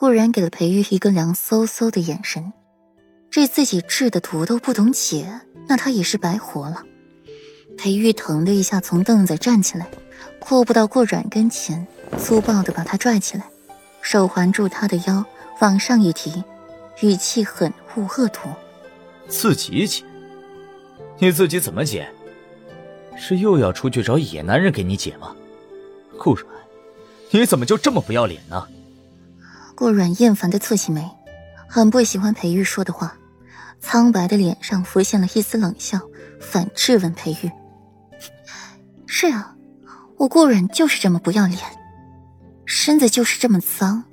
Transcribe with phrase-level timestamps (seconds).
[0.00, 2.54] 顾然给了裴玉一个凉飕飕的眼神。
[3.30, 6.82] 这自己制的毒都不懂解，那他也是白活了。
[7.76, 9.86] 裴玉疼的一下从凳子站起来，
[10.38, 11.86] 阔步到顾软跟前，
[12.16, 13.44] 粗暴的把他拽起来，
[14.00, 15.22] 手环住他的腰，
[15.60, 16.42] 往上一提，
[17.02, 18.40] 语气狠恶恶毒
[19.28, 20.02] ：“自己解？
[21.18, 22.10] 你自己怎么解？
[23.18, 25.36] 是又要出去找野男人给你解吗？
[26.18, 26.46] 顾软，
[27.32, 28.66] 你怎么就这么不要脸呢？”
[29.80, 31.10] 顾软厌烦的蹙起眉，
[31.66, 33.16] 很不喜欢裴玉说的话。
[33.80, 35.98] 苍白的脸上浮现了一丝冷笑，
[36.38, 37.50] 反质问裴玉
[39.08, 39.56] ：“是啊，
[40.18, 41.58] 我顾然就是这么不要脸，
[42.66, 44.04] 身子就是这么脏，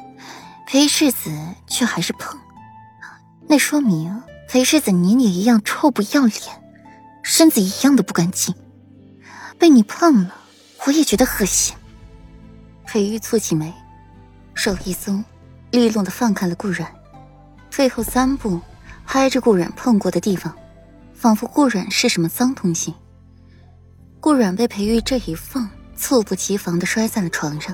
[0.65, 1.37] 裴世子
[1.67, 2.39] 却还是碰，
[3.49, 6.63] 那说明裴世子你也一样臭不要脸，
[7.23, 8.55] 身子一样的不干净，
[9.59, 10.33] 被你碰了，
[10.85, 11.75] 我也觉得恶心。”
[12.87, 13.73] 裴玉蹙起眉，
[14.53, 15.25] 手一松，
[15.71, 16.87] 利落的放开了顾然，
[17.69, 18.61] 退后三步。
[19.09, 20.53] 拍着顾软碰过的地方，
[21.13, 22.93] 仿佛顾软是什么脏东西。
[24.19, 27.73] 顾软被裴玉这一放，猝不及防的摔在了床上，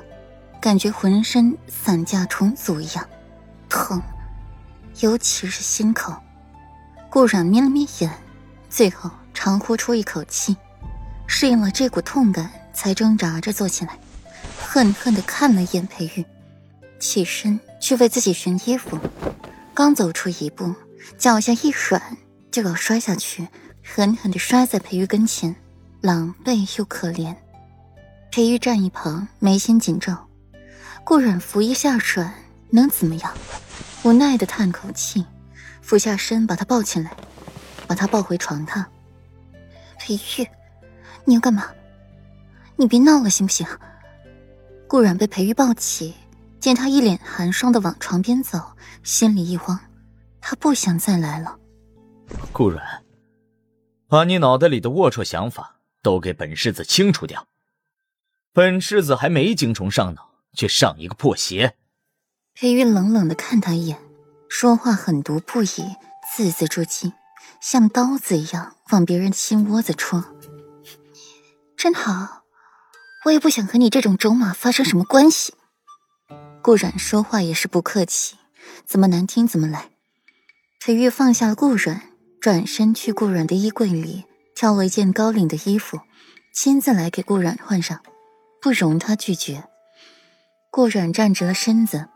[0.62, 3.04] 感觉浑身散架重组一样，
[3.68, 4.00] 疼，
[5.00, 6.14] 尤其是心口。
[7.10, 8.12] 顾软眯了眯眼，
[8.70, 10.56] 最后长呼出一口气，
[11.26, 13.98] 适应了这股痛感，才挣扎着坐起来，
[14.62, 16.24] 恨恨的看了一眼裴玉，
[17.04, 18.98] 起身去为自己寻衣服，
[19.74, 20.74] 刚走出一步。
[21.18, 22.02] 脚下一软，
[22.50, 23.46] 就要摔下去，
[23.84, 25.54] 狠狠地摔在裴玉跟前，
[26.00, 27.36] 狼狈又可怜。
[28.32, 30.16] 裴玉站一旁，眉心紧皱。
[31.04, 32.34] 顾软扶一下软，
[32.70, 33.34] 能怎么样？
[34.04, 35.26] 无奈的叹口气，
[35.82, 37.12] 俯下身把他抱起来，
[37.86, 38.86] 把他抱回床榻。
[40.00, 40.48] 裴玉，
[41.26, 41.68] 你要干嘛？
[42.78, 43.68] 你别闹了，行不行？
[44.88, 46.14] 顾软被裴玉抱起，
[46.64, 48.58] 见他一脸寒霜的往床边走，
[49.04, 49.78] 心里一慌。
[50.40, 51.60] 他不想再来了，
[52.54, 53.04] 顾软，
[54.08, 57.46] 把你脑袋里的龌龊想法都给本世子清除掉。
[58.54, 61.76] 本世子还没精虫上脑，却上一个破邪。
[62.54, 64.00] 裴玉冷冷的看他一眼，
[64.48, 65.84] 说话狠毒不已，
[66.34, 67.12] 字字珠玑，
[67.60, 70.24] 像刀子一样往别人心窝子戳。
[71.76, 72.44] 真好，
[73.26, 75.56] 我也不想和你这种种马发生什么关系。
[76.64, 78.38] 顾软说话也是不客气，
[78.86, 79.90] 怎么难听怎么来。
[80.80, 82.02] 裴玉放下了顾软，
[82.40, 84.24] 转身去顾软的衣柜里
[84.56, 86.00] 挑了一件高领的衣服，
[86.54, 88.00] 亲自来给顾软换上，
[88.62, 89.66] 不容他拒绝。
[90.72, 92.08] 顾软站直了身子，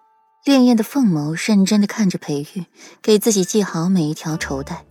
[0.45, 2.67] 潋滟的凤眸认真的看着裴玉，
[3.01, 4.85] 给自己系好每一条绸带。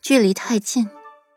[0.00, 0.88] 距离太近，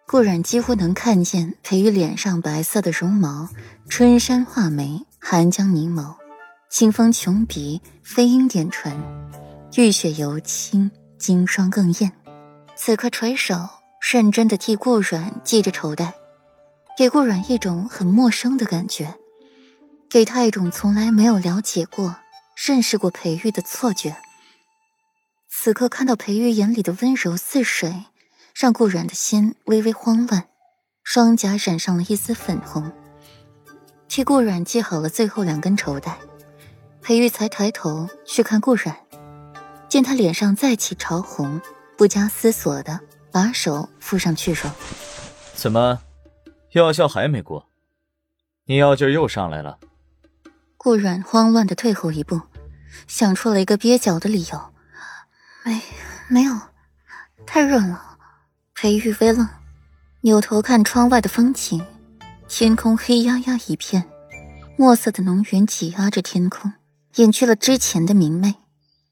[0.05, 3.49] 顾软几乎能看见裴玉脸上白色的绒毛，
[3.89, 6.15] 春山画眉，寒江凝眸，
[6.73, 8.91] 清风琼鼻，飞鹰点唇，
[9.75, 10.89] 玉雪犹清。
[11.19, 12.11] 金霜更艳，
[12.75, 13.69] 此刻垂手
[14.11, 16.15] 认真的替顾软系着绸带，
[16.97, 19.13] 给顾软一种很陌生的感觉，
[20.09, 22.15] 给他一种从来没有了解过、
[22.55, 24.17] 认识过裴玉的错觉。
[25.51, 28.05] 此刻看到裴玉眼里的温柔似水，
[28.55, 30.45] 让顾软的心微微慌乱，
[31.03, 32.91] 双颊染上了一丝粉红。
[34.07, 36.17] 替顾软系好了最后两根绸带，
[37.03, 38.95] 裴玉才抬头去看顾阮。
[39.89, 41.61] 见他脸上再起潮红，
[41.97, 42.99] 不加思索的
[43.31, 44.71] 把手敷上去，说
[45.53, 45.99] ：“怎么，
[46.71, 47.67] 药效还没过？
[48.65, 49.77] 你药劲又上来了？”
[50.77, 52.41] 顾阮慌乱的退后一步，
[53.07, 54.73] 想出了一个蹩脚的理由
[55.63, 55.81] ：“没，
[56.27, 56.57] 没有，
[57.45, 58.17] 太热了。”
[58.73, 59.47] 裴玉微愣，
[60.21, 61.85] 扭头看窗外的风景，
[62.47, 64.03] 天空黑压压一片，
[64.77, 66.73] 墨色的浓云挤压着天空，
[67.15, 68.55] 掩去了之前的明媚。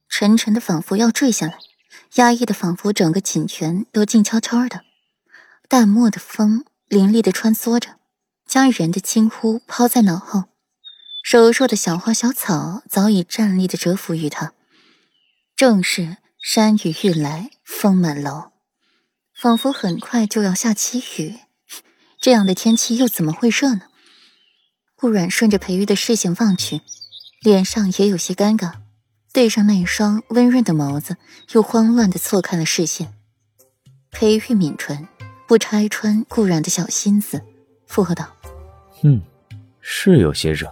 [0.10, 1.54] 沉沉的，仿佛要坠下来；
[2.16, 4.82] 压抑的，仿佛整个锦泉都静悄悄的。
[5.70, 7.96] 淡漠的风凌厉的穿梭着，
[8.46, 10.46] 将人的惊呼抛在脑后。
[11.24, 14.54] 柔弱的小花小草早已站立的蛰伏于他。
[15.56, 18.52] 正是山雨欲来风满楼，
[19.34, 21.40] 仿佛很快就要下起雨。
[22.20, 23.84] 这样的天气又怎么会热呢？
[24.96, 26.82] 顾软顺着裴玉的视线望去，
[27.42, 28.74] 脸上也有些尴尬。
[29.34, 31.18] 对上那一双温润的眸子，
[31.54, 33.14] 又慌乱的错开了视线。
[34.12, 35.08] 裴玉抿唇，
[35.48, 37.42] 不拆穿顾然的小心思，
[37.88, 38.36] 附和道
[39.04, 39.22] ：“嗯，
[39.80, 40.68] 是有些热。”